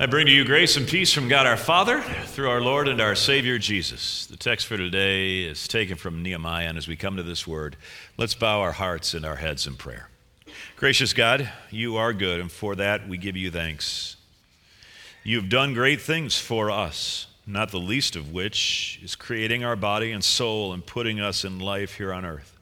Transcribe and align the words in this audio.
I 0.00 0.06
bring 0.06 0.26
to 0.26 0.32
you 0.32 0.44
grace 0.44 0.76
and 0.76 0.86
peace 0.86 1.12
from 1.12 1.26
God 1.26 1.44
our 1.44 1.56
Father 1.56 2.00
through 2.00 2.48
our 2.48 2.60
Lord 2.60 2.86
and 2.86 3.00
our 3.00 3.16
Savior 3.16 3.58
Jesus. 3.58 4.26
The 4.26 4.36
text 4.36 4.68
for 4.68 4.76
today 4.76 5.42
is 5.42 5.66
taken 5.66 5.96
from 5.96 6.22
Nehemiah, 6.22 6.68
and 6.68 6.78
as 6.78 6.86
we 6.86 6.94
come 6.94 7.16
to 7.16 7.24
this 7.24 7.48
word, 7.48 7.74
let's 8.16 8.36
bow 8.36 8.60
our 8.60 8.70
hearts 8.70 9.12
and 9.12 9.26
our 9.26 9.34
heads 9.34 9.66
in 9.66 9.74
prayer. 9.74 10.08
Gracious 10.76 11.12
God, 11.12 11.50
you 11.72 11.96
are 11.96 12.12
good, 12.12 12.38
and 12.38 12.52
for 12.52 12.76
that 12.76 13.08
we 13.08 13.18
give 13.18 13.36
you 13.36 13.50
thanks. 13.50 14.14
You've 15.24 15.48
done 15.48 15.74
great 15.74 16.00
things 16.00 16.38
for 16.38 16.70
us, 16.70 17.26
not 17.44 17.72
the 17.72 17.80
least 17.80 18.14
of 18.14 18.30
which 18.30 19.00
is 19.02 19.16
creating 19.16 19.64
our 19.64 19.74
body 19.74 20.12
and 20.12 20.22
soul 20.22 20.72
and 20.72 20.86
putting 20.86 21.18
us 21.18 21.44
in 21.44 21.58
life 21.58 21.94
here 21.94 22.12
on 22.12 22.24
earth. 22.24 22.56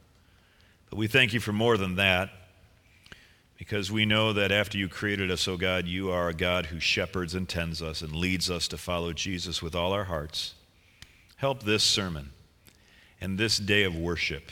But 0.88 0.98
we 0.98 1.06
thank 1.06 1.34
you 1.34 1.40
for 1.40 1.52
more 1.52 1.76
than 1.76 1.96
that 1.96 2.30
because 3.56 3.90
we 3.90 4.04
know 4.04 4.32
that 4.32 4.52
after 4.52 4.76
you 4.76 4.88
created 4.88 5.30
us, 5.30 5.48
O 5.48 5.52
oh 5.52 5.56
God, 5.56 5.86
you 5.86 6.10
are 6.10 6.28
a 6.28 6.34
God 6.34 6.66
who 6.66 6.78
shepherds 6.78 7.34
and 7.34 7.48
tends 7.48 7.80
us 7.80 8.02
and 8.02 8.14
leads 8.14 8.50
us 8.50 8.68
to 8.68 8.76
follow 8.76 9.12
Jesus 9.12 9.62
with 9.62 9.74
all 9.74 9.92
our 9.92 10.04
hearts. 10.04 10.54
Help 11.36 11.62
this 11.62 11.82
sermon 11.82 12.30
and 13.20 13.38
this 13.38 13.58
day 13.58 13.82
of 13.82 13.96
worship 13.96 14.50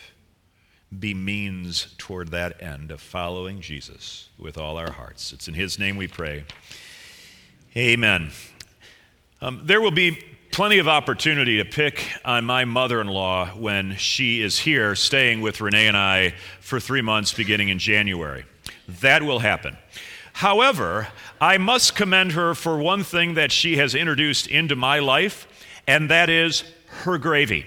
be 0.98 1.12
means 1.12 1.94
toward 1.98 2.30
that 2.30 2.62
end 2.62 2.90
of 2.90 3.00
following 3.00 3.60
Jesus 3.60 4.28
with 4.38 4.56
all 4.56 4.76
our 4.76 4.92
hearts. 4.92 5.32
It's 5.32 5.48
in 5.48 5.54
His 5.54 5.78
name 5.78 5.96
we 5.96 6.08
pray. 6.08 6.44
Amen. 7.76 8.30
Um, 9.40 9.62
there 9.64 9.80
will 9.80 9.90
be 9.90 10.22
plenty 10.52 10.78
of 10.78 10.86
opportunity 10.86 11.58
to 11.58 11.64
pick 11.64 12.08
on 12.24 12.44
my 12.44 12.64
mother 12.64 13.00
in 13.00 13.08
law 13.08 13.46
when 13.48 13.96
she 13.96 14.40
is 14.40 14.60
here 14.60 14.94
staying 14.94 15.40
with 15.40 15.60
Renee 15.60 15.88
and 15.88 15.96
I 15.96 16.34
for 16.60 16.78
three 16.78 17.02
months 17.02 17.34
beginning 17.34 17.70
in 17.70 17.78
January. 17.78 18.44
That 18.88 19.22
will 19.22 19.40
happen. 19.40 19.76
However, 20.34 21.08
I 21.40 21.58
must 21.58 21.94
commend 21.94 22.32
her 22.32 22.54
for 22.54 22.78
one 22.78 23.04
thing 23.04 23.34
that 23.34 23.52
she 23.52 23.76
has 23.76 23.94
introduced 23.94 24.46
into 24.46 24.74
my 24.74 24.98
life, 24.98 25.46
and 25.86 26.10
that 26.10 26.28
is 26.28 26.64
her 27.02 27.18
gravy. 27.18 27.66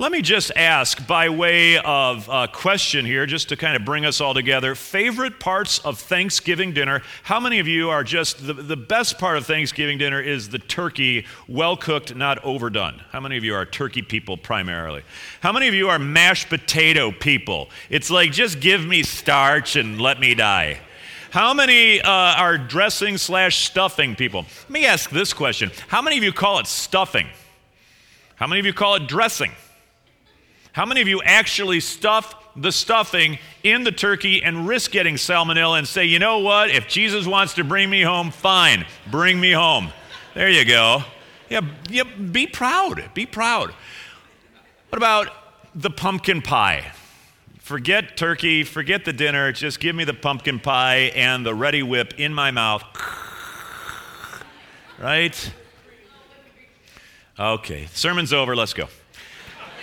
Let 0.00 0.12
me 0.12 0.22
just 0.22 0.52
ask, 0.54 1.04
by 1.08 1.28
way 1.28 1.76
of 1.76 2.28
a 2.28 2.46
question 2.46 3.04
here, 3.04 3.26
just 3.26 3.48
to 3.48 3.56
kind 3.56 3.74
of 3.74 3.84
bring 3.84 4.06
us 4.06 4.20
all 4.20 4.32
together, 4.32 4.76
favorite 4.76 5.40
parts 5.40 5.80
of 5.80 5.98
Thanksgiving 5.98 6.72
dinner. 6.72 7.02
How 7.24 7.40
many 7.40 7.58
of 7.58 7.66
you 7.66 7.90
are 7.90 8.04
just, 8.04 8.46
the, 8.46 8.54
the 8.54 8.76
best 8.76 9.18
part 9.18 9.36
of 9.38 9.44
Thanksgiving 9.44 9.98
dinner 9.98 10.20
is 10.20 10.50
the 10.50 10.60
turkey, 10.60 11.26
well 11.48 11.76
cooked, 11.76 12.14
not 12.14 12.38
overdone? 12.44 13.02
How 13.10 13.18
many 13.18 13.36
of 13.38 13.42
you 13.42 13.56
are 13.56 13.66
turkey 13.66 14.02
people 14.02 14.36
primarily? 14.36 15.02
How 15.40 15.50
many 15.50 15.66
of 15.66 15.74
you 15.74 15.88
are 15.88 15.98
mashed 15.98 16.48
potato 16.48 17.10
people? 17.10 17.68
It's 17.90 18.08
like, 18.08 18.30
just 18.30 18.60
give 18.60 18.86
me 18.86 19.02
starch 19.02 19.74
and 19.74 20.00
let 20.00 20.20
me 20.20 20.36
die. 20.36 20.78
How 21.32 21.52
many 21.52 22.00
uh, 22.00 22.08
are 22.08 22.56
dressing 22.56 23.18
slash 23.18 23.66
stuffing 23.66 24.14
people? 24.14 24.46
Let 24.62 24.70
me 24.70 24.86
ask 24.86 25.10
this 25.10 25.32
question 25.32 25.72
How 25.88 26.02
many 26.02 26.18
of 26.18 26.22
you 26.22 26.32
call 26.32 26.60
it 26.60 26.68
stuffing? 26.68 27.26
How 28.36 28.46
many 28.46 28.60
of 28.60 28.66
you 28.66 28.72
call 28.72 28.94
it 28.94 29.08
dressing? 29.08 29.50
How 30.78 30.86
many 30.86 31.00
of 31.00 31.08
you 31.08 31.20
actually 31.22 31.80
stuff 31.80 32.36
the 32.54 32.70
stuffing 32.70 33.40
in 33.64 33.82
the 33.82 33.90
turkey 33.90 34.44
and 34.44 34.68
risk 34.68 34.92
getting 34.92 35.16
salmonella 35.16 35.76
and 35.76 35.88
say, 35.88 36.04
you 36.04 36.20
know 36.20 36.38
what? 36.38 36.70
If 36.70 36.86
Jesus 36.86 37.26
wants 37.26 37.54
to 37.54 37.64
bring 37.64 37.90
me 37.90 38.02
home, 38.02 38.30
fine, 38.30 38.86
bring 39.10 39.40
me 39.40 39.50
home. 39.50 39.88
There 40.34 40.48
you 40.48 40.64
go. 40.64 41.02
Yeah, 41.48 41.62
yeah 41.90 42.04
be 42.04 42.46
proud. 42.46 43.10
Be 43.12 43.26
proud. 43.26 43.74
What 44.90 44.98
about 44.98 45.32
the 45.74 45.90
pumpkin 45.90 46.42
pie? 46.42 46.92
Forget 47.58 48.16
turkey, 48.16 48.62
forget 48.62 49.04
the 49.04 49.12
dinner, 49.12 49.50
just 49.50 49.80
give 49.80 49.96
me 49.96 50.04
the 50.04 50.14
pumpkin 50.14 50.60
pie 50.60 51.10
and 51.16 51.44
the 51.44 51.54
Reddi-wip 51.54 52.20
in 52.20 52.32
my 52.32 52.52
mouth. 52.52 52.84
Right? 54.96 55.52
Okay, 57.36 57.88
sermon's 57.92 58.32
over, 58.32 58.54
let's 58.54 58.74
go. 58.74 58.86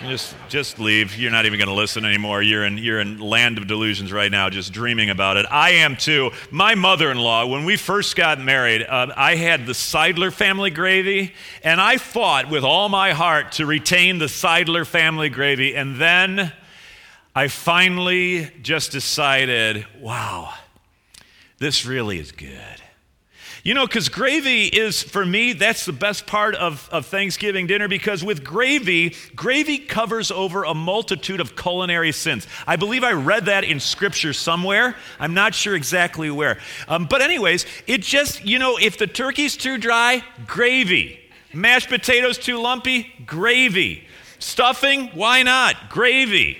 Just, 0.02 0.36
just 0.50 0.78
leave. 0.78 1.16
You're 1.16 1.30
not 1.30 1.46
even 1.46 1.58
going 1.58 1.68
to 1.68 1.74
listen 1.74 2.04
anymore. 2.04 2.42
You're 2.42 2.64
in, 2.64 2.76
you're 2.76 3.00
in 3.00 3.18
land 3.18 3.56
of 3.56 3.66
delusions 3.66 4.12
right 4.12 4.30
now, 4.30 4.50
just 4.50 4.72
dreaming 4.72 5.08
about 5.08 5.38
it. 5.38 5.46
I 5.50 5.70
am 5.70 5.96
too. 5.96 6.32
My 6.50 6.74
mother-in-law, 6.74 7.46
when 7.46 7.64
we 7.64 7.76
first 7.76 8.14
got 8.14 8.38
married, 8.38 8.82
uh, 8.82 9.12
I 9.16 9.36
had 9.36 9.64
the 9.64 9.72
Seidler 9.72 10.30
family 10.30 10.70
gravy, 10.70 11.32
and 11.62 11.80
I 11.80 11.96
fought 11.96 12.50
with 12.50 12.62
all 12.62 12.90
my 12.90 13.12
heart 13.12 13.52
to 13.52 13.64
retain 13.64 14.18
the 14.18 14.26
Seidler 14.26 14.86
family 14.86 15.30
gravy. 15.30 15.74
And 15.74 15.96
then 15.96 16.52
I 17.34 17.48
finally 17.48 18.50
just 18.62 18.92
decided, 18.92 19.86
wow, 19.98 20.52
this 21.58 21.86
really 21.86 22.18
is 22.18 22.32
good. 22.32 22.82
You 23.66 23.74
know, 23.74 23.84
because 23.84 24.08
gravy 24.08 24.66
is, 24.66 25.02
for 25.02 25.26
me, 25.26 25.52
that's 25.52 25.86
the 25.86 25.92
best 25.92 26.24
part 26.28 26.54
of, 26.54 26.88
of 26.92 27.04
Thanksgiving 27.06 27.66
dinner 27.66 27.88
because 27.88 28.22
with 28.22 28.44
gravy, 28.44 29.16
gravy 29.34 29.78
covers 29.78 30.30
over 30.30 30.62
a 30.62 30.72
multitude 30.72 31.40
of 31.40 31.56
culinary 31.56 32.12
sins. 32.12 32.46
I 32.64 32.76
believe 32.76 33.02
I 33.02 33.14
read 33.14 33.46
that 33.46 33.64
in 33.64 33.80
scripture 33.80 34.32
somewhere. 34.32 34.94
I'm 35.18 35.34
not 35.34 35.52
sure 35.52 35.74
exactly 35.74 36.30
where. 36.30 36.60
Um, 36.86 37.06
but, 37.06 37.22
anyways, 37.22 37.66
it 37.88 38.02
just, 38.02 38.44
you 38.44 38.60
know, 38.60 38.78
if 38.80 38.98
the 38.98 39.08
turkey's 39.08 39.56
too 39.56 39.78
dry, 39.78 40.22
gravy. 40.46 41.18
Mashed 41.52 41.88
potatoes 41.88 42.38
too 42.38 42.62
lumpy, 42.62 43.12
gravy. 43.26 44.06
Stuffing, 44.38 45.08
why 45.08 45.42
not? 45.42 45.90
Gravy. 45.90 46.56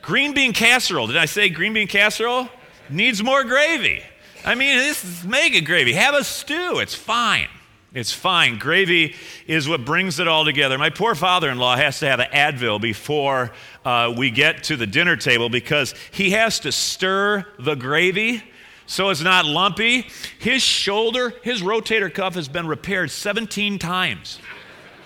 Green 0.00 0.32
bean 0.32 0.54
casserole, 0.54 1.06
did 1.06 1.18
I 1.18 1.26
say 1.26 1.50
green 1.50 1.74
bean 1.74 1.86
casserole? 1.86 2.48
Needs 2.88 3.22
more 3.22 3.44
gravy. 3.44 4.02
I 4.46 4.54
mean, 4.54 4.78
this 4.78 5.04
is 5.04 5.24
mega 5.24 5.60
gravy. 5.60 5.92
Have 5.94 6.14
a 6.14 6.22
stew. 6.22 6.78
It's 6.78 6.94
fine. 6.94 7.48
It's 7.92 8.12
fine. 8.12 8.58
Gravy 8.58 9.16
is 9.48 9.68
what 9.68 9.84
brings 9.84 10.20
it 10.20 10.28
all 10.28 10.44
together. 10.44 10.78
My 10.78 10.90
poor 10.90 11.16
father 11.16 11.50
in 11.50 11.58
law 11.58 11.74
has 11.76 11.98
to 11.98 12.06
have 12.06 12.20
an 12.20 12.28
Advil 12.32 12.80
before 12.80 13.52
uh, 13.84 14.14
we 14.16 14.30
get 14.30 14.62
to 14.64 14.76
the 14.76 14.86
dinner 14.86 15.16
table 15.16 15.48
because 15.48 15.94
he 16.12 16.30
has 16.30 16.60
to 16.60 16.70
stir 16.70 17.44
the 17.58 17.74
gravy 17.74 18.42
so 18.86 19.10
it's 19.10 19.20
not 19.20 19.44
lumpy. 19.44 20.06
His 20.38 20.62
shoulder, 20.62 21.34
his 21.42 21.60
rotator 21.60 22.12
cuff 22.12 22.34
has 22.34 22.48
been 22.48 22.68
repaired 22.68 23.10
17 23.10 23.78
times. 23.78 24.38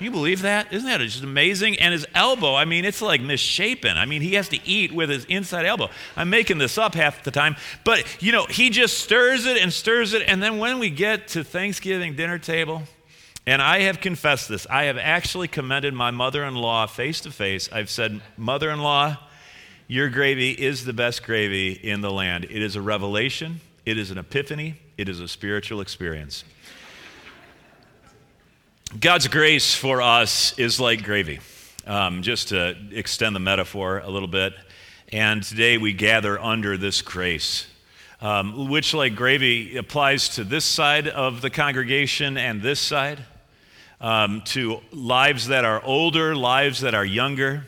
You 0.00 0.10
believe 0.10 0.42
that? 0.42 0.72
Isn't 0.72 0.88
that 0.88 1.00
just 1.00 1.22
amazing? 1.22 1.78
And 1.78 1.92
his 1.92 2.06
elbow, 2.14 2.54
I 2.54 2.64
mean, 2.64 2.84
it's 2.86 3.02
like 3.02 3.20
misshapen. 3.20 3.98
I 3.98 4.06
mean, 4.06 4.22
he 4.22 4.34
has 4.34 4.48
to 4.48 4.58
eat 4.66 4.92
with 4.92 5.10
his 5.10 5.26
inside 5.26 5.66
elbow. 5.66 5.90
I'm 6.16 6.30
making 6.30 6.58
this 6.58 6.78
up 6.78 6.94
half 6.94 7.22
the 7.22 7.30
time, 7.30 7.56
but 7.84 8.04
you 8.22 8.32
know, 8.32 8.46
he 8.46 8.70
just 8.70 8.98
stirs 8.98 9.44
it 9.44 9.58
and 9.58 9.72
stirs 9.72 10.14
it. 10.14 10.22
And 10.26 10.42
then 10.42 10.58
when 10.58 10.78
we 10.78 10.88
get 10.88 11.28
to 11.28 11.44
Thanksgiving 11.44 12.16
dinner 12.16 12.38
table, 12.38 12.82
and 13.46 13.60
I 13.60 13.80
have 13.80 14.00
confessed 14.00 14.48
this, 14.48 14.66
I 14.70 14.84
have 14.84 14.96
actually 14.96 15.48
commended 15.48 15.92
my 15.92 16.10
mother 16.10 16.44
in 16.44 16.54
law 16.54 16.86
face 16.86 17.20
to 17.22 17.30
face. 17.30 17.68
I've 17.70 17.90
said, 17.90 18.20
Mother 18.36 18.70
in 18.70 18.80
law, 18.80 19.18
your 19.86 20.08
gravy 20.08 20.52
is 20.52 20.84
the 20.84 20.92
best 20.92 21.24
gravy 21.24 21.72
in 21.72 22.00
the 22.00 22.12
land. 22.12 22.44
It 22.44 22.62
is 22.62 22.76
a 22.76 22.82
revelation, 22.82 23.60
it 23.84 23.98
is 23.98 24.10
an 24.10 24.18
epiphany, 24.18 24.76
it 24.96 25.08
is 25.08 25.20
a 25.20 25.28
spiritual 25.28 25.80
experience. 25.80 26.44
God's 28.98 29.28
grace 29.28 29.72
for 29.72 30.02
us 30.02 30.58
is 30.58 30.80
like 30.80 31.04
gravy, 31.04 31.38
um, 31.86 32.22
just 32.22 32.48
to 32.48 32.76
extend 32.90 33.36
the 33.36 33.40
metaphor 33.40 34.00
a 34.00 34.10
little 34.10 34.26
bit. 34.26 34.52
And 35.12 35.44
today 35.44 35.78
we 35.78 35.92
gather 35.92 36.40
under 36.40 36.76
this 36.76 37.00
grace, 37.00 37.68
um, 38.20 38.68
which, 38.68 38.92
like 38.92 39.14
gravy, 39.14 39.76
applies 39.76 40.30
to 40.30 40.42
this 40.42 40.64
side 40.64 41.06
of 41.06 41.40
the 41.40 41.50
congregation 41.50 42.36
and 42.36 42.62
this 42.62 42.80
side, 42.80 43.20
um, 44.00 44.42
to 44.46 44.80
lives 44.90 45.46
that 45.46 45.64
are 45.64 45.80
older, 45.84 46.34
lives 46.34 46.80
that 46.80 46.92
are 46.92 47.04
younger. 47.04 47.66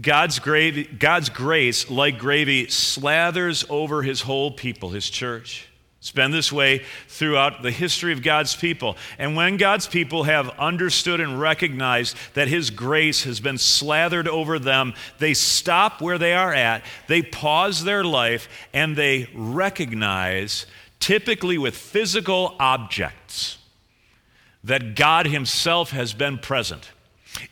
God's, 0.00 0.38
gravy, 0.38 0.84
God's 0.84 1.28
grace, 1.28 1.90
like 1.90 2.20
gravy, 2.20 2.66
slathers 2.66 3.68
over 3.68 4.02
his 4.02 4.20
whole 4.20 4.52
people, 4.52 4.90
his 4.90 5.10
church. 5.10 5.66
It's 6.00 6.12
been 6.12 6.30
this 6.30 6.50
way 6.50 6.82
throughout 7.08 7.62
the 7.62 7.70
history 7.70 8.14
of 8.14 8.22
God's 8.22 8.56
people. 8.56 8.96
And 9.18 9.36
when 9.36 9.58
God's 9.58 9.86
people 9.86 10.22
have 10.22 10.48
understood 10.58 11.20
and 11.20 11.38
recognized 11.38 12.16
that 12.32 12.48
His 12.48 12.70
grace 12.70 13.24
has 13.24 13.38
been 13.38 13.58
slathered 13.58 14.26
over 14.26 14.58
them, 14.58 14.94
they 15.18 15.34
stop 15.34 16.00
where 16.00 16.16
they 16.16 16.32
are 16.32 16.54
at, 16.54 16.82
they 17.06 17.20
pause 17.20 17.84
their 17.84 18.02
life, 18.02 18.48
and 18.72 18.96
they 18.96 19.28
recognize, 19.34 20.64
typically 21.00 21.58
with 21.58 21.76
physical 21.76 22.56
objects, 22.58 23.58
that 24.64 24.94
God 24.96 25.26
Himself 25.26 25.90
has 25.90 26.14
been 26.14 26.38
present. 26.38 26.92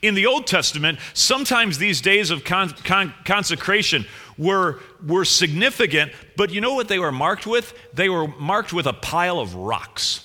In 0.00 0.14
the 0.14 0.26
Old 0.26 0.46
Testament, 0.46 0.98
sometimes 1.12 1.76
these 1.76 2.00
days 2.00 2.30
of 2.30 2.44
con- 2.44 2.70
con- 2.70 3.14
consecration 3.24 4.06
were, 4.38 4.80
were 5.06 5.24
significant, 5.24 6.12
but 6.36 6.50
you 6.50 6.60
know 6.60 6.74
what 6.74 6.88
they 6.88 6.98
were 6.98 7.12
marked 7.12 7.46
with? 7.46 7.74
They 7.92 8.08
were 8.08 8.28
marked 8.28 8.72
with 8.72 8.86
a 8.86 8.92
pile 8.92 9.40
of 9.40 9.54
rocks. 9.54 10.24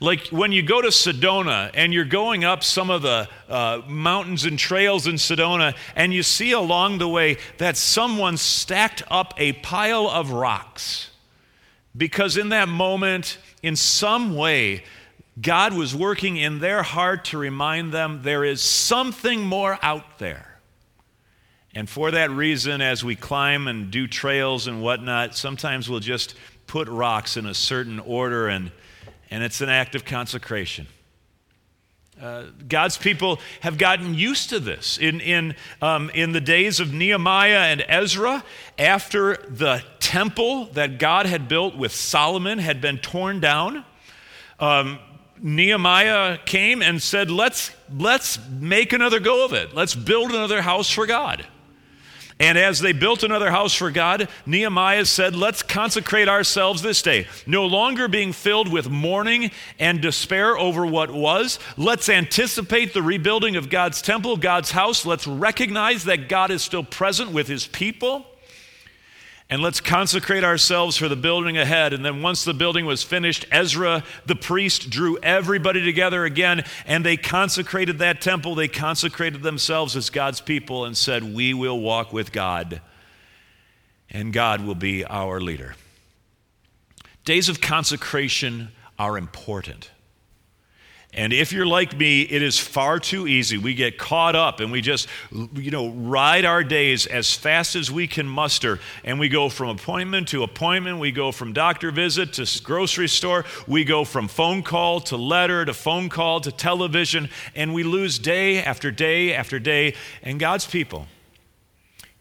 Like 0.00 0.28
when 0.28 0.52
you 0.52 0.62
go 0.62 0.80
to 0.80 0.88
Sedona 0.88 1.70
and 1.74 1.92
you're 1.92 2.04
going 2.04 2.44
up 2.44 2.64
some 2.64 2.90
of 2.90 3.02
the 3.02 3.28
uh, 3.48 3.82
mountains 3.86 4.44
and 4.44 4.58
trails 4.58 5.06
in 5.06 5.14
Sedona, 5.14 5.76
and 5.94 6.12
you 6.12 6.22
see 6.22 6.52
along 6.52 6.98
the 6.98 7.08
way 7.08 7.36
that 7.58 7.76
someone 7.76 8.36
stacked 8.36 9.02
up 9.10 9.34
a 9.36 9.52
pile 9.52 10.08
of 10.08 10.30
rocks 10.30 11.10
Because 11.96 12.36
in 12.36 12.48
that 12.50 12.68
moment, 12.68 13.38
in 13.62 13.76
some 13.76 14.34
way, 14.34 14.84
God 15.40 15.72
was 15.72 15.94
working 15.94 16.36
in 16.36 16.58
their 16.58 16.82
heart 16.82 17.26
to 17.26 17.38
remind 17.38 17.92
them 17.92 18.22
there 18.22 18.44
is 18.44 18.60
something 18.60 19.42
more 19.42 19.78
out 19.82 20.18
there. 20.18 20.51
And 21.74 21.88
for 21.88 22.10
that 22.10 22.30
reason, 22.30 22.82
as 22.82 23.02
we 23.02 23.16
climb 23.16 23.66
and 23.66 23.90
do 23.90 24.06
trails 24.06 24.66
and 24.66 24.82
whatnot, 24.82 25.34
sometimes 25.34 25.88
we'll 25.88 26.00
just 26.00 26.34
put 26.66 26.86
rocks 26.88 27.36
in 27.36 27.46
a 27.46 27.54
certain 27.54 27.98
order, 27.98 28.48
and, 28.48 28.70
and 29.30 29.42
it's 29.42 29.60
an 29.62 29.70
act 29.70 29.94
of 29.94 30.04
consecration. 30.04 30.86
Uh, 32.20 32.44
God's 32.68 32.98
people 32.98 33.40
have 33.60 33.78
gotten 33.78 34.14
used 34.14 34.50
to 34.50 34.60
this. 34.60 34.98
In, 34.98 35.20
in, 35.20 35.56
um, 35.80 36.10
in 36.10 36.32
the 36.32 36.40
days 36.40 36.78
of 36.78 36.92
Nehemiah 36.92 37.70
and 37.72 37.84
Ezra, 37.88 38.44
after 38.78 39.36
the 39.48 39.82
temple 39.98 40.66
that 40.74 40.98
God 40.98 41.26
had 41.26 41.48
built 41.48 41.74
with 41.74 41.92
Solomon 41.92 42.58
had 42.58 42.80
been 42.80 42.98
torn 42.98 43.40
down, 43.40 43.84
um, 44.60 44.98
Nehemiah 45.40 46.38
came 46.44 46.82
and 46.82 47.02
said, 47.02 47.30
let's, 47.30 47.72
let's 47.92 48.38
make 48.48 48.92
another 48.92 49.18
go 49.18 49.44
of 49.44 49.52
it. 49.52 49.74
Let's 49.74 49.94
build 49.94 50.30
another 50.30 50.62
house 50.62 50.90
for 50.90 51.06
God. 51.06 51.44
And 52.42 52.58
as 52.58 52.80
they 52.80 52.92
built 52.92 53.22
another 53.22 53.52
house 53.52 53.72
for 53.72 53.92
God, 53.92 54.28
Nehemiah 54.46 55.04
said, 55.04 55.36
Let's 55.36 55.62
consecrate 55.62 56.28
ourselves 56.28 56.82
this 56.82 57.00
day. 57.00 57.28
No 57.46 57.64
longer 57.66 58.08
being 58.08 58.32
filled 58.32 58.66
with 58.66 58.90
mourning 58.90 59.52
and 59.78 60.00
despair 60.00 60.58
over 60.58 60.84
what 60.84 61.12
was, 61.12 61.60
let's 61.76 62.08
anticipate 62.08 62.94
the 62.94 63.02
rebuilding 63.02 63.54
of 63.54 63.70
God's 63.70 64.02
temple, 64.02 64.36
God's 64.36 64.72
house. 64.72 65.06
Let's 65.06 65.28
recognize 65.28 66.02
that 66.02 66.28
God 66.28 66.50
is 66.50 66.62
still 66.62 66.82
present 66.82 67.30
with 67.30 67.46
his 67.46 67.68
people 67.68 68.26
and 69.52 69.60
let's 69.60 69.82
consecrate 69.82 70.44
ourselves 70.44 70.96
for 70.96 71.10
the 71.10 71.14
building 71.14 71.58
ahead. 71.58 71.92
And 71.92 72.02
then 72.02 72.22
once 72.22 72.42
the 72.42 72.54
building 72.54 72.86
was 72.86 73.02
finished, 73.02 73.44
Ezra 73.52 74.02
the 74.24 74.34
priest 74.34 74.88
drew 74.88 75.18
everybody 75.18 75.84
together 75.84 76.24
again 76.24 76.64
and 76.86 77.04
they 77.04 77.18
consecrated 77.18 77.98
that 77.98 78.22
temple. 78.22 78.54
They 78.54 78.66
consecrated 78.66 79.42
themselves 79.42 79.94
as 79.94 80.08
God's 80.08 80.40
people 80.40 80.86
and 80.86 80.96
said, 80.96 81.34
We 81.34 81.52
will 81.52 81.78
walk 81.78 82.14
with 82.14 82.32
God, 82.32 82.80
and 84.08 84.32
God 84.32 84.64
will 84.64 84.74
be 84.74 85.04
our 85.04 85.38
leader. 85.38 85.74
Days 87.26 87.50
of 87.50 87.60
consecration 87.60 88.70
are 88.98 89.18
important. 89.18 89.90
And 91.14 91.34
if 91.34 91.52
you're 91.52 91.66
like 91.66 91.94
me, 91.94 92.22
it 92.22 92.40
is 92.40 92.58
far 92.58 92.98
too 92.98 93.26
easy. 93.26 93.58
We 93.58 93.74
get 93.74 93.98
caught 93.98 94.34
up 94.34 94.60
and 94.60 94.72
we 94.72 94.80
just, 94.80 95.08
you 95.30 95.70
know, 95.70 95.90
ride 95.90 96.46
our 96.46 96.64
days 96.64 97.06
as 97.06 97.34
fast 97.34 97.76
as 97.76 97.90
we 97.90 98.06
can 98.06 98.26
muster. 98.26 98.80
And 99.04 99.20
we 99.20 99.28
go 99.28 99.50
from 99.50 99.68
appointment 99.68 100.28
to 100.28 100.42
appointment. 100.42 101.00
We 101.00 101.12
go 101.12 101.30
from 101.30 101.52
doctor 101.52 101.90
visit 101.90 102.32
to 102.34 102.62
grocery 102.64 103.08
store. 103.08 103.44
We 103.66 103.84
go 103.84 104.04
from 104.06 104.26
phone 104.26 104.62
call 104.62 105.00
to 105.00 105.18
letter 105.18 105.66
to 105.66 105.74
phone 105.74 106.08
call 106.08 106.40
to 106.40 106.50
television. 106.50 107.28
And 107.54 107.74
we 107.74 107.82
lose 107.82 108.18
day 108.18 108.62
after 108.62 108.90
day 108.90 109.34
after 109.34 109.58
day. 109.58 109.94
And 110.22 110.40
God's 110.40 110.64
people, 110.64 111.08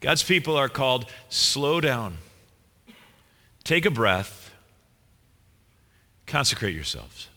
God's 0.02 0.24
people 0.24 0.58
are 0.58 0.70
called 0.70 1.06
slow 1.30 1.80
down, 1.80 2.18
take 3.64 3.86
a 3.86 3.92
breath, 3.92 4.52
consecrate 6.26 6.76
yourselves. 6.76 7.30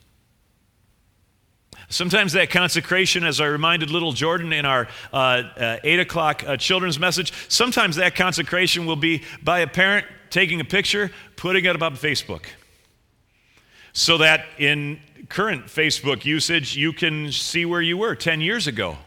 Sometimes 1.88 2.32
that 2.32 2.50
consecration, 2.50 3.24
as 3.24 3.40
I 3.40 3.46
reminded 3.46 3.90
little 3.90 4.12
Jordan 4.12 4.52
in 4.52 4.64
our 4.64 4.88
uh, 5.12 5.16
uh, 5.16 5.76
8 5.84 6.00
o'clock 6.00 6.44
uh, 6.46 6.56
children's 6.56 6.98
message, 6.98 7.32
sometimes 7.48 7.96
that 7.96 8.14
consecration 8.14 8.86
will 8.86 8.96
be 8.96 9.22
by 9.42 9.60
a 9.60 9.66
parent 9.66 10.06
taking 10.30 10.60
a 10.60 10.64
picture, 10.64 11.10
putting 11.36 11.64
it 11.64 11.76
up 11.76 11.82
on 11.82 11.96
Facebook. 11.96 12.46
So 13.92 14.18
that 14.18 14.46
in 14.58 15.00
current 15.28 15.66
Facebook 15.66 16.24
usage, 16.24 16.76
you 16.76 16.92
can 16.92 17.30
see 17.30 17.64
where 17.64 17.82
you 17.82 17.96
were 17.96 18.14
10 18.14 18.40
years 18.40 18.66
ago. 18.66 18.98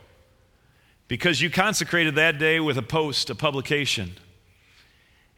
Because 1.08 1.42
you 1.42 1.50
consecrated 1.50 2.16
that 2.16 2.38
day 2.38 2.60
with 2.60 2.78
a 2.78 2.82
post, 2.82 3.30
a 3.30 3.36
publication 3.36 4.16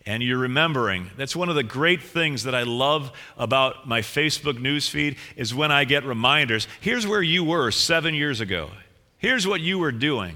and 0.09 0.23
you're 0.23 0.39
remembering. 0.39 1.11
That's 1.17 1.35
one 1.35 1.49
of 1.49 1.55
the 1.55 1.61
great 1.61 2.01
things 2.01 2.45
that 2.45 2.55
I 2.55 2.63
love 2.63 3.11
about 3.37 3.87
my 3.87 4.01
Facebook 4.01 4.57
newsfeed 4.57 5.17
is 5.35 5.53
when 5.53 5.71
I 5.71 5.83
get 5.83 6.03
reminders. 6.03 6.67
Here's 6.81 7.05
where 7.05 7.21
you 7.21 7.43
were 7.43 7.69
seven 7.69 8.15
years 8.15 8.41
ago. 8.41 8.71
Here's 9.19 9.45
what 9.45 9.61
you 9.61 9.77
were 9.77 9.91
doing. 9.91 10.35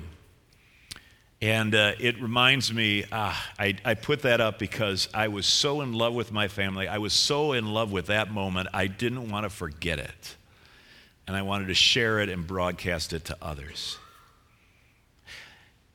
And 1.42 1.74
uh, 1.74 1.94
it 2.00 2.22
reminds 2.22 2.72
me, 2.72 3.06
ah, 3.12 3.52
I, 3.58 3.76
I 3.84 3.96
put 3.96 4.22
that 4.22 4.40
up 4.40 4.60
because 4.60 5.10
I 5.12 5.30
was 5.30 5.48
so 5.48 5.82
in 5.82 5.94
love 5.94 6.14
with 6.14 6.32
my 6.32 6.50
family. 6.50 6.88
I 6.88 7.00
was 7.00 7.12
so 7.12 7.54
in 7.54 7.66
love 7.66 7.92
with 7.92 8.06
that 8.06 8.30
moment, 8.30 8.70
I 8.76 8.86
didn't 8.86 9.32
want 9.32 9.46
to 9.46 9.50
forget 9.50 9.98
it. 9.98 10.36
And 11.26 11.36
I 11.36 11.42
wanted 11.42 11.70
to 11.70 11.74
share 11.74 12.20
it 12.20 12.30
and 12.30 12.46
broadcast 12.46 13.12
it 13.12 13.26
to 13.26 13.38
others. 13.42 13.98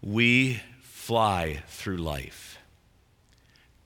We 0.02 0.62
fly 0.82 1.62
through 1.68 1.98
life 1.98 2.57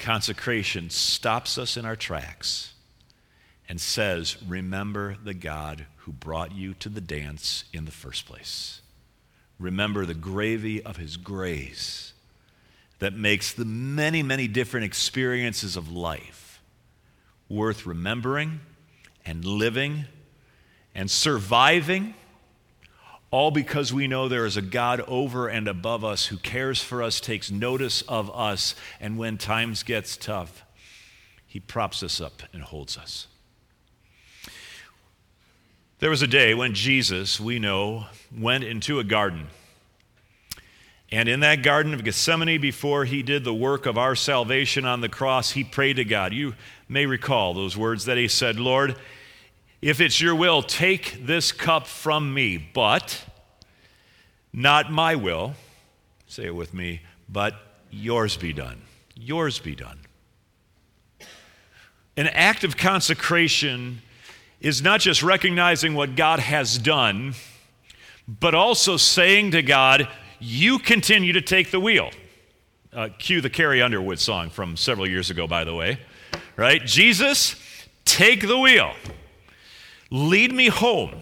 Consecration 0.02 0.90
stops 0.90 1.56
us 1.56 1.76
in 1.76 1.86
our 1.86 1.94
tracks 1.94 2.74
and 3.68 3.80
says, 3.80 4.36
Remember 4.42 5.16
the 5.22 5.32
God 5.32 5.86
who 5.98 6.10
brought 6.10 6.50
you 6.50 6.74
to 6.74 6.88
the 6.88 7.00
dance 7.00 7.62
in 7.72 7.84
the 7.84 7.92
first 7.92 8.26
place. 8.26 8.80
Remember 9.60 10.04
the 10.04 10.12
gravy 10.12 10.82
of 10.82 10.96
his 10.96 11.16
grace 11.16 12.14
that 12.98 13.14
makes 13.14 13.52
the 13.52 13.64
many, 13.64 14.24
many 14.24 14.48
different 14.48 14.86
experiences 14.86 15.76
of 15.76 15.92
life 15.92 16.60
worth 17.48 17.86
remembering 17.86 18.58
and 19.24 19.44
living 19.44 20.06
and 20.96 21.08
surviving 21.08 22.12
all 23.32 23.50
because 23.50 23.92
we 23.92 24.06
know 24.06 24.28
there 24.28 24.44
is 24.44 24.58
a 24.58 24.62
God 24.62 25.00
over 25.08 25.48
and 25.48 25.66
above 25.66 26.04
us 26.04 26.26
who 26.26 26.36
cares 26.36 26.82
for 26.82 27.02
us, 27.02 27.18
takes 27.18 27.50
notice 27.50 28.02
of 28.02 28.30
us, 28.36 28.74
and 29.00 29.16
when 29.16 29.38
times 29.38 29.82
gets 29.82 30.18
tough, 30.18 30.62
he 31.46 31.58
props 31.58 32.02
us 32.02 32.20
up 32.20 32.42
and 32.52 32.62
holds 32.62 32.96
us. 32.98 33.26
There 35.98 36.10
was 36.10 36.20
a 36.20 36.26
day 36.26 36.52
when 36.52 36.74
Jesus, 36.74 37.40
we 37.40 37.58
know, 37.58 38.06
went 38.36 38.64
into 38.64 38.98
a 38.98 39.04
garden. 39.04 39.46
And 41.10 41.28
in 41.28 41.40
that 41.40 41.62
Garden 41.62 41.94
of 41.94 42.04
Gethsemane, 42.04 42.60
before 42.60 43.04
he 43.04 43.22
did 43.22 43.44
the 43.44 43.54
work 43.54 43.86
of 43.86 43.96
our 43.96 44.14
salvation 44.14 44.84
on 44.84 45.00
the 45.00 45.08
cross, 45.08 45.52
he 45.52 45.62
prayed 45.62 45.96
to 45.96 46.04
God. 46.04 46.32
You 46.32 46.54
may 46.88 47.06
recall 47.06 47.54
those 47.54 47.76
words 47.76 48.06
that 48.06 48.16
he 48.16 48.28
said, 48.28 48.58
Lord, 48.58 48.96
if 49.82 50.00
it's 50.00 50.20
your 50.20 50.36
will, 50.36 50.62
take 50.62 51.26
this 51.26 51.50
cup 51.50 51.88
from 51.88 52.32
me, 52.32 52.56
but 52.56 53.24
not 54.52 54.92
my 54.92 55.16
will, 55.16 55.54
say 56.28 56.46
it 56.46 56.54
with 56.54 56.72
me, 56.72 57.00
but 57.28 57.54
yours 57.90 58.36
be 58.36 58.52
done. 58.52 58.80
Yours 59.16 59.58
be 59.58 59.74
done. 59.74 59.98
An 62.16 62.28
act 62.28 62.62
of 62.62 62.76
consecration 62.76 64.02
is 64.60 64.82
not 64.82 65.00
just 65.00 65.22
recognizing 65.22 65.94
what 65.94 66.14
God 66.14 66.38
has 66.38 66.78
done, 66.78 67.34
but 68.28 68.54
also 68.54 68.96
saying 68.96 69.50
to 69.50 69.62
God, 69.62 70.08
You 70.38 70.78
continue 70.78 71.32
to 71.32 71.40
take 71.40 71.72
the 71.72 71.80
wheel. 71.80 72.10
Uh, 72.92 73.08
cue 73.18 73.40
the 73.40 73.50
Carrie 73.50 73.82
Underwood 73.82 74.18
song 74.18 74.50
from 74.50 74.76
several 74.76 75.08
years 75.08 75.30
ago, 75.30 75.46
by 75.46 75.64
the 75.64 75.74
way. 75.74 75.98
Right? 76.56 76.84
Jesus, 76.84 77.56
take 78.04 78.46
the 78.46 78.58
wheel. 78.58 78.92
Lead 80.12 80.52
me 80.52 80.68
home. 80.68 81.14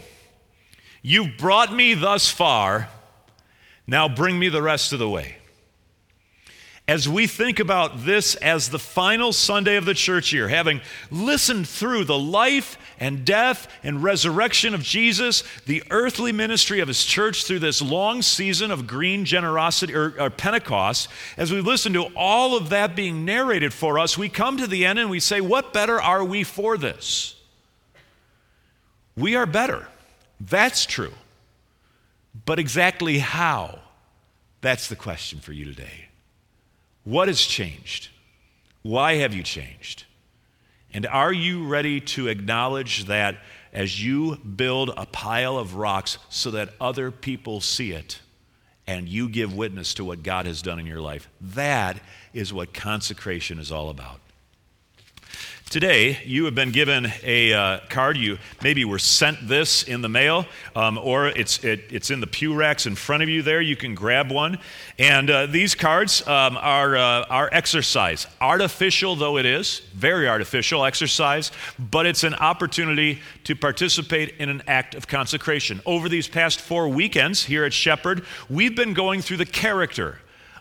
You've 1.00 1.38
brought 1.38 1.72
me 1.72 1.94
thus 1.94 2.28
far. 2.28 2.88
Now 3.86 4.08
bring 4.08 4.36
me 4.36 4.48
the 4.48 4.60
rest 4.60 4.92
of 4.92 4.98
the 4.98 5.08
way. 5.08 5.36
As 6.88 7.08
we 7.08 7.28
think 7.28 7.60
about 7.60 8.04
this 8.04 8.34
as 8.34 8.70
the 8.70 8.80
final 8.80 9.32
Sunday 9.32 9.76
of 9.76 9.84
the 9.84 9.94
church 9.94 10.32
year, 10.32 10.48
having 10.48 10.80
listened 11.08 11.68
through 11.68 12.02
the 12.02 12.18
life 12.18 12.78
and 12.98 13.24
death 13.24 13.68
and 13.84 14.02
resurrection 14.02 14.74
of 14.74 14.82
Jesus, 14.82 15.44
the 15.66 15.84
earthly 15.92 16.32
ministry 16.32 16.80
of 16.80 16.88
his 16.88 17.04
church 17.04 17.44
through 17.44 17.60
this 17.60 17.80
long 17.80 18.22
season 18.22 18.72
of 18.72 18.88
green 18.88 19.24
generosity 19.24 19.94
or, 19.94 20.20
or 20.20 20.30
Pentecost, 20.30 21.08
as 21.36 21.52
we 21.52 21.60
listen 21.60 21.92
to 21.92 22.06
all 22.16 22.56
of 22.56 22.70
that 22.70 22.96
being 22.96 23.24
narrated 23.24 23.72
for 23.72 24.00
us, 24.00 24.18
we 24.18 24.28
come 24.28 24.56
to 24.56 24.66
the 24.66 24.84
end 24.84 24.98
and 24.98 25.10
we 25.10 25.20
say, 25.20 25.40
What 25.40 25.72
better 25.72 26.02
are 26.02 26.24
we 26.24 26.42
for 26.42 26.76
this? 26.76 27.36
We 29.16 29.36
are 29.36 29.46
better. 29.46 29.86
That's 30.40 30.86
true. 30.86 31.12
But 32.44 32.58
exactly 32.58 33.18
how? 33.18 33.80
That's 34.60 34.88
the 34.88 34.96
question 34.96 35.40
for 35.40 35.52
you 35.52 35.64
today. 35.64 36.08
What 37.04 37.28
has 37.28 37.40
changed? 37.40 38.08
Why 38.82 39.14
have 39.16 39.34
you 39.34 39.42
changed? 39.42 40.04
And 40.92 41.06
are 41.06 41.32
you 41.32 41.66
ready 41.66 42.00
to 42.00 42.28
acknowledge 42.28 43.04
that 43.06 43.36
as 43.72 44.02
you 44.04 44.36
build 44.36 44.90
a 44.96 45.06
pile 45.06 45.56
of 45.58 45.76
rocks 45.76 46.18
so 46.28 46.50
that 46.52 46.74
other 46.80 47.10
people 47.10 47.60
see 47.60 47.92
it 47.92 48.20
and 48.86 49.08
you 49.08 49.28
give 49.28 49.54
witness 49.54 49.94
to 49.94 50.04
what 50.04 50.22
God 50.22 50.46
has 50.46 50.62
done 50.62 50.78
in 50.78 50.86
your 50.86 51.00
life? 51.00 51.28
That 51.40 52.00
is 52.32 52.52
what 52.52 52.74
consecration 52.74 53.58
is 53.58 53.70
all 53.70 53.90
about. 53.90 54.20
Today, 55.70 56.18
you 56.24 56.46
have 56.46 56.56
been 56.56 56.72
given 56.72 57.12
a 57.22 57.52
uh, 57.52 57.78
card. 57.88 58.16
You 58.16 58.38
maybe 58.60 58.84
were 58.84 58.98
sent 58.98 59.46
this 59.46 59.84
in 59.84 60.02
the 60.02 60.08
mail, 60.08 60.46
um, 60.74 60.98
or 60.98 61.28
it's, 61.28 61.62
it, 61.62 61.84
it's 61.90 62.10
in 62.10 62.18
the 62.18 62.26
pew 62.26 62.56
racks 62.56 62.86
in 62.86 62.96
front 62.96 63.22
of 63.22 63.28
you 63.28 63.42
there. 63.42 63.60
You 63.60 63.76
can 63.76 63.94
grab 63.94 64.32
one. 64.32 64.58
And 64.98 65.30
uh, 65.30 65.46
these 65.46 65.76
cards 65.76 66.26
um, 66.26 66.56
are, 66.56 66.96
uh, 66.96 67.24
are 67.30 67.48
exercise, 67.52 68.26
artificial 68.40 69.14
though 69.14 69.38
it 69.38 69.46
is, 69.46 69.82
very 69.94 70.28
artificial 70.28 70.84
exercise, 70.84 71.52
but 71.78 72.04
it's 72.04 72.24
an 72.24 72.34
opportunity 72.34 73.20
to 73.44 73.54
participate 73.54 74.34
in 74.40 74.48
an 74.48 74.64
act 74.66 74.96
of 74.96 75.06
consecration. 75.06 75.80
Over 75.86 76.08
these 76.08 76.26
past 76.26 76.60
four 76.60 76.88
weekends 76.88 77.44
here 77.44 77.64
at 77.64 77.72
Shepherd, 77.72 78.24
we've 78.48 78.74
been 78.74 78.92
going 78.92 79.22
through 79.22 79.36
the 79.36 79.46
character 79.46 80.18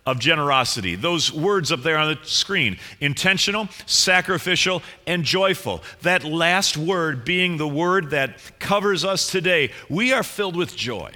of 0.10 0.20
generosity. 0.20 0.96
Those 0.96 1.32
words 1.32 1.72
up 1.72 1.82
there 1.82 1.98
on 1.98 2.16
the 2.16 2.20
screen 2.24 2.78
intentional, 3.00 3.70
sacrificial, 3.86 4.82
and 5.06 5.24
joyful. 5.24 5.84
That 6.02 6.24
last 6.24 6.78
word 6.78 7.24
being 7.24 7.58
the 7.58 7.68
word 7.68 8.10
that 8.12 8.60
covers 8.60 9.06
us 9.06 9.30
today. 9.30 9.72
We 9.90 10.12
are 10.14 10.24
filled 10.24 10.56
with 10.56 10.76
joy, 10.76 11.12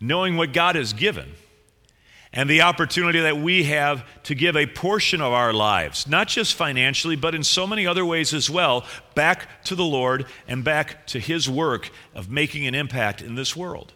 knowing 0.00 0.36
what 0.36 0.52
God 0.52 0.76
has 0.76 0.92
given 0.92 1.32
and 2.32 2.48
the 2.48 2.60
opportunity 2.60 3.20
that 3.20 3.38
we 3.38 3.64
have 3.64 4.04
to 4.24 4.34
give 4.34 4.54
a 4.56 4.66
portion 4.66 5.20
of 5.20 5.32
our 5.32 5.52
lives, 5.52 6.06
not 6.06 6.28
just 6.28 6.54
financially, 6.54 7.16
but 7.16 7.34
in 7.34 7.42
so 7.42 7.66
many 7.66 7.86
other 7.86 8.04
ways 8.04 8.34
as 8.34 8.50
well, 8.50 8.84
back 9.14 9.64
to 9.64 9.74
the 9.74 9.84
Lord 9.84 10.26
and 10.46 10.62
back 10.62 11.06
to 11.08 11.20
His 11.20 11.48
work 11.48 11.90
of 12.14 12.30
making 12.30 12.66
an 12.66 12.74
impact 12.74 13.22
in 13.22 13.34
this 13.34 13.56
world. 13.56 13.92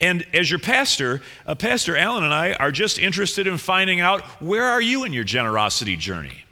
And 0.00 0.24
as 0.32 0.50
your 0.50 0.60
pastor, 0.60 1.20
uh, 1.46 1.54
Pastor 1.54 1.96
Allen 1.96 2.24
and 2.24 2.32
I 2.32 2.52
are 2.52 2.70
just 2.70 2.98
interested 2.98 3.46
in 3.46 3.58
finding 3.58 4.00
out 4.00 4.22
where 4.40 4.64
are 4.64 4.80
you 4.80 5.04
in 5.04 5.12
your 5.12 5.24
generosity 5.24 5.96
journey? 5.96 6.44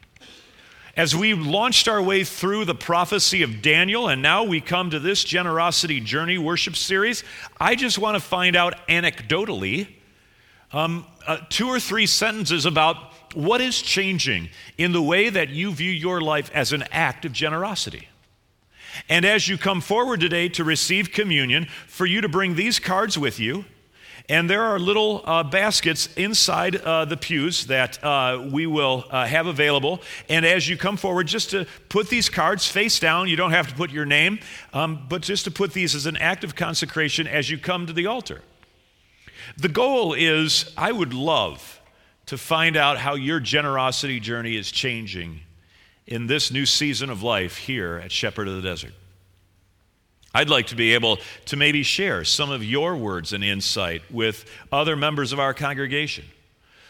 As 0.96 1.14
we 1.14 1.34
launched 1.34 1.88
our 1.88 2.02
way 2.02 2.24
through 2.24 2.64
the 2.64 2.74
prophecy 2.74 3.42
of 3.42 3.60
Daniel, 3.60 4.08
and 4.08 4.22
now 4.22 4.44
we 4.44 4.60
come 4.60 4.90
to 4.90 4.98
this 4.98 5.22
generosity 5.22 6.00
journey 6.00 6.38
worship 6.38 6.74
series, 6.74 7.22
I 7.60 7.74
just 7.74 7.98
want 7.98 8.16
to 8.16 8.20
find 8.20 8.56
out 8.56 8.74
anecdotally 8.88 9.88
um, 10.72 11.06
uh, 11.26 11.38
two 11.50 11.68
or 11.68 11.78
three 11.78 12.06
sentences 12.06 12.66
about 12.66 13.12
what 13.34 13.60
is 13.60 13.80
changing 13.80 14.48
in 14.78 14.92
the 14.92 15.02
way 15.02 15.28
that 15.28 15.50
you 15.50 15.70
view 15.70 15.90
your 15.90 16.20
life 16.20 16.50
as 16.54 16.72
an 16.72 16.84
act 16.90 17.24
of 17.24 17.32
generosity. 17.32 18.08
And 19.08 19.24
as 19.24 19.48
you 19.48 19.58
come 19.58 19.80
forward 19.80 20.20
today 20.20 20.48
to 20.50 20.64
receive 20.64 21.12
communion, 21.12 21.66
for 21.86 22.06
you 22.06 22.20
to 22.20 22.28
bring 22.28 22.54
these 22.54 22.78
cards 22.78 23.18
with 23.18 23.38
you. 23.38 23.64
And 24.28 24.50
there 24.50 24.62
are 24.62 24.78
little 24.78 25.22
uh, 25.24 25.44
baskets 25.44 26.12
inside 26.14 26.76
uh, 26.76 27.04
the 27.04 27.16
pews 27.16 27.66
that 27.66 28.02
uh, 28.02 28.48
we 28.50 28.66
will 28.66 29.04
uh, 29.08 29.24
have 29.24 29.46
available. 29.46 30.00
And 30.28 30.44
as 30.44 30.68
you 30.68 30.76
come 30.76 30.96
forward, 30.96 31.28
just 31.28 31.50
to 31.50 31.66
put 31.88 32.08
these 32.08 32.28
cards 32.28 32.66
face 32.66 32.98
down, 32.98 33.28
you 33.28 33.36
don't 33.36 33.52
have 33.52 33.68
to 33.68 33.74
put 33.74 33.90
your 33.90 34.04
name, 34.04 34.40
um, 34.72 35.06
but 35.08 35.22
just 35.22 35.44
to 35.44 35.52
put 35.52 35.72
these 35.72 35.94
as 35.94 36.06
an 36.06 36.16
act 36.16 36.42
of 36.42 36.56
consecration 36.56 37.28
as 37.28 37.48
you 37.50 37.56
come 37.56 37.86
to 37.86 37.92
the 37.92 38.06
altar. 38.06 38.42
The 39.56 39.68
goal 39.68 40.12
is 40.12 40.72
I 40.76 40.90
would 40.90 41.14
love 41.14 41.80
to 42.26 42.36
find 42.36 42.76
out 42.76 42.98
how 42.98 43.14
your 43.14 43.38
generosity 43.38 44.18
journey 44.18 44.56
is 44.56 44.72
changing 44.72 45.40
in 46.06 46.26
this 46.26 46.50
new 46.50 46.66
season 46.66 47.10
of 47.10 47.22
life 47.22 47.56
here 47.56 48.00
at 48.02 48.12
Shepherd 48.12 48.48
of 48.48 48.56
the 48.56 48.62
Desert. 48.62 48.92
I'd 50.34 50.50
like 50.50 50.66
to 50.66 50.76
be 50.76 50.94
able 50.94 51.18
to 51.46 51.56
maybe 51.56 51.82
share 51.82 52.22
some 52.22 52.50
of 52.50 52.62
your 52.62 52.94
words 52.96 53.32
and 53.32 53.42
insight 53.42 54.02
with 54.10 54.44
other 54.70 54.94
members 54.94 55.32
of 55.32 55.40
our 55.40 55.54
congregation 55.54 56.26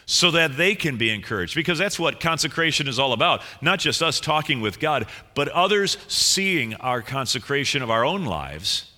so 0.05 0.31
that 0.31 0.57
they 0.57 0.75
can 0.75 0.97
be 0.97 1.09
encouraged 1.09 1.55
because 1.55 1.77
that's 1.77 1.99
what 1.99 2.19
consecration 2.19 2.87
is 2.87 2.99
all 2.99 3.13
about. 3.13 3.41
Not 3.61 3.79
just 3.79 4.01
us 4.01 4.19
talking 4.19 4.61
with 4.61 4.79
God, 4.79 5.05
but 5.33 5.47
others 5.49 5.97
seeing 6.07 6.73
our 6.75 7.01
consecration 7.01 7.81
of 7.81 7.89
our 7.89 8.05
own 8.05 8.25
lives 8.25 8.91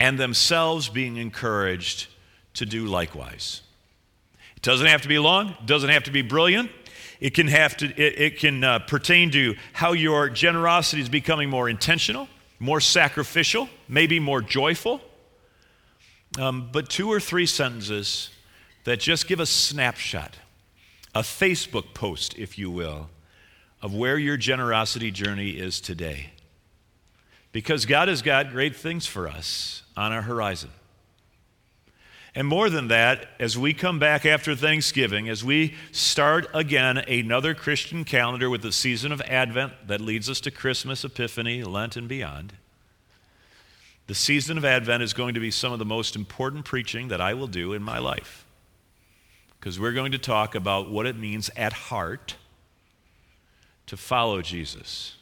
and 0.00 0.18
themselves 0.18 0.88
being 0.88 1.16
encouraged 1.16 2.06
to 2.54 2.66
do 2.66 2.86
likewise. 2.86 3.62
It 4.56 4.62
doesn't 4.62 4.86
have 4.86 5.02
to 5.02 5.08
be 5.08 5.18
long, 5.18 5.50
it 5.50 5.66
doesn't 5.66 5.90
have 5.90 6.04
to 6.04 6.10
be 6.10 6.22
brilliant. 6.22 6.70
It 7.20 7.34
can, 7.34 7.48
have 7.48 7.76
to, 7.78 7.86
it, 7.86 8.20
it 8.20 8.38
can 8.38 8.62
uh, 8.62 8.78
pertain 8.80 9.30
to 9.32 9.56
how 9.72 9.92
your 9.92 10.28
generosity 10.28 11.02
is 11.02 11.08
becoming 11.08 11.50
more 11.50 11.68
intentional, 11.68 12.28
more 12.60 12.80
sacrificial, 12.80 13.68
maybe 13.88 14.20
more 14.20 14.40
joyful. 14.40 15.00
Um, 16.38 16.68
but 16.72 16.88
two 16.88 17.10
or 17.10 17.18
three 17.20 17.46
sentences 17.46 18.30
that 18.84 19.00
just 19.00 19.26
give 19.26 19.40
a 19.40 19.46
snapshot, 19.46 20.36
a 21.14 21.22
Facebook 21.22 21.94
post, 21.94 22.38
if 22.38 22.58
you 22.58 22.70
will, 22.70 23.10
of 23.82 23.94
where 23.94 24.18
your 24.18 24.36
generosity 24.36 25.10
journey 25.10 25.50
is 25.50 25.80
today. 25.80 26.30
Because 27.50 27.86
God 27.86 28.08
has 28.08 28.22
got 28.22 28.50
great 28.50 28.76
things 28.76 29.06
for 29.06 29.26
us 29.26 29.82
on 29.96 30.12
our 30.12 30.22
horizon. 30.22 30.70
And 32.34 32.46
more 32.46 32.70
than 32.70 32.88
that, 32.88 33.28
as 33.40 33.56
we 33.56 33.72
come 33.72 33.98
back 33.98 34.26
after 34.26 34.54
Thanksgiving, 34.54 35.28
as 35.28 35.42
we 35.42 35.74
start 35.92 36.46
again 36.52 36.98
another 36.98 37.54
Christian 37.54 38.04
calendar 38.04 38.50
with 38.50 38.62
the 38.62 38.72
season 38.72 39.12
of 39.12 39.20
Advent 39.22 39.72
that 39.86 40.00
leads 40.00 40.28
us 40.28 40.40
to 40.40 40.50
Christmas, 40.50 41.04
Epiphany, 41.04 41.64
Lent, 41.64 41.96
and 41.96 42.06
beyond, 42.06 42.52
the 44.06 44.14
season 44.14 44.56
of 44.56 44.64
Advent 44.64 45.02
is 45.02 45.12
going 45.12 45.34
to 45.34 45.40
be 45.40 45.50
some 45.50 45.72
of 45.72 45.78
the 45.78 45.84
most 45.84 46.16
important 46.16 46.64
preaching 46.64 47.08
that 47.08 47.20
I 47.20 47.34
will 47.34 47.46
do 47.46 47.72
in 47.72 47.82
my 47.82 47.98
life. 47.98 48.46
Because 49.58 49.78
we're 49.78 49.92
going 49.92 50.12
to 50.12 50.18
talk 50.18 50.54
about 50.54 50.90
what 50.90 51.06
it 51.06 51.16
means 51.16 51.50
at 51.56 51.72
heart 51.72 52.36
to 53.86 53.96
follow 53.96 54.40
Jesus 54.40 55.16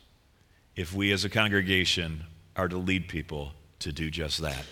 if 0.76 0.92
we 0.92 1.10
as 1.10 1.24
a 1.24 1.30
congregation 1.30 2.24
are 2.54 2.68
to 2.68 2.76
lead 2.76 3.08
people 3.08 3.52
to 3.80 3.92
do 3.92 4.10
just 4.10 4.40
that. 4.42 4.64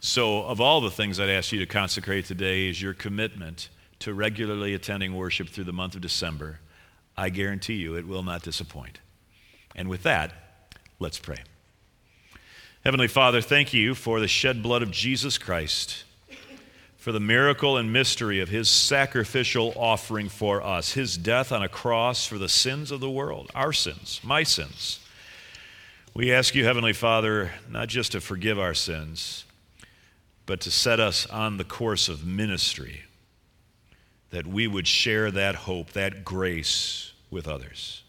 So, 0.00 0.44
of 0.44 0.60
all 0.60 0.80
the 0.80 0.92
things 0.92 1.18
I'd 1.18 1.28
ask 1.28 1.50
you 1.50 1.58
to 1.58 1.66
consecrate 1.66 2.24
today 2.24 2.68
is 2.68 2.80
your 2.80 2.94
commitment 2.94 3.68
to 3.98 4.14
regularly 4.14 4.72
attending 4.72 5.16
worship 5.16 5.48
through 5.48 5.64
the 5.64 5.72
month 5.72 5.96
of 5.96 6.00
December. 6.00 6.60
I 7.16 7.30
guarantee 7.30 7.74
you 7.74 7.96
it 7.96 8.06
will 8.06 8.22
not 8.22 8.42
disappoint. 8.42 9.00
And 9.74 9.88
with 9.88 10.04
that, 10.04 10.32
let's 11.00 11.18
pray. 11.18 11.38
Heavenly 12.84 13.08
Father, 13.08 13.40
thank 13.40 13.74
you 13.74 13.96
for 13.96 14.20
the 14.20 14.28
shed 14.28 14.62
blood 14.62 14.82
of 14.82 14.92
Jesus 14.92 15.36
Christ, 15.36 16.04
for 16.96 17.10
the 17.10 17.18
miracle 17.18 17.76
and 17.76 17.92
mystery 17.92 18.40
of 18.40 18.48
his 18.48 18.70
sacrificial 18.70 19.72
offering 19.76 20.28
for 20.28 20.62
us, 20.62 20.92
his 20.92 21.16
death 21.16 21.50
on 21.50 21.64
a 21.64 21.68
cross 21.68 22.24
for 22.24 22.38
the 22.38 22.48
sins 22.48 22.92
of 22.92 23.00
the 23.00 23.10
world, 23.10 23.50
our 23.52 23.72
sins, 23.72 24.20
my 24.22 24.44
sins. 24.44 25.00
We 26.14 26.32
ask 26.32 26.54
you, 26.54 26.64
Heavenly 26.64 26.92
Father, 26.92 27.50
not 27.68 27.88
just 27.88 28.12
to 28.12 28.20
forgive 28.20 28.60
our 28.60 28.74
sins 28.74 29.44
but 30.48 30.62
to 30.62 30.70
set 30.70 30.98
us 30.98 31.26
on 31.26 31.58
the 31.58 31.64
course 31.64 32.08
of 32.08 32.24
ministry, 32.24 33.02
that 34.30 34.46
we 34.46 34.66
would 34.66 34.88
share 34.88 35.30
that 35.30 35.54
hope, 35.54 35.92
that 35.92 36.24
grace 36.24 37.12
with 37.30 37.46
others. 37.46 38.02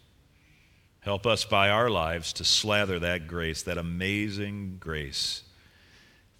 Help 1.00 1.26
us 1.26 1.44
by 1.44 1.68
our 1.68 1.90
lives 1.90 2.32
to 2.32 2.42
slather 2.42 2.98
that 2.98 3.26
grace, 3.26 3.62
that 3.64 3.76
amazing 3.76 4.78
grace, 4.80 5.42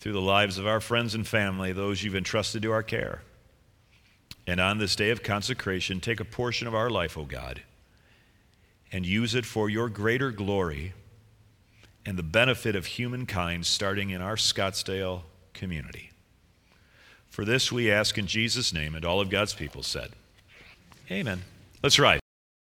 through 0.00 0.14
the 0.14 0.22
lives 0.22 0.56
of 0.56 0.66
our 0.66 0.80
friends 0.80 1.14
and 1.14 1.28
family, 1.28 1.70
those 1.70 2.02
you've 2.02 2.16
entrusted 2.16 2.62
to 2.62 2.72
our 2.72 2.82
care. 2.82 3.20
And 4.46 4.58
on 4.58 4.78
this 4.78 4.96
day 4.96 5.10
of 5.10 5.22
consecration, 5.22 6.00
take 6.00 6.18
a 6.18 6.24
portion 6.24 6.66
of 6.66 6.74
our 6.74 6.88
life, 6.88 7.18
O 7.18 7.26
God, 7.26 7.60
and 8.90 9.04
use 9.04 9.34
it 9.34 9.44
for 9.44 9.68
your 9.68 9.90
greater 9.90 10.30
glory 10.30 10.94
and 12.06 12.16
the 12.16 12.22
benefit 12.22 12.74
of 12.74 12.86
humankind, 12.86 13.66
starting 13.66 14.08
in 14.08 14.22
our 14.22 14.36
Scottsdale 14.36 15.24
community. 15.60 16.10
For 17.28 17.44
this 17.44 17.70
we 17.70 17.92
ask 17.92 18.18
in 18.18 18.26
Jesus' 18.26 18.72
name, 18.72 18.94
and 18.94 19.04
all 19.04 19.20
of 19.20 19.30
God's 19.30 19.52
people 19.52 19.82
said, 19.82 20.10
Amen. 21.10 21.42
Let's 21.82 21.98
rise. 21.98 22.19